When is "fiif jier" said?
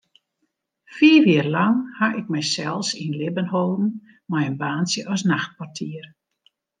0.95-1.47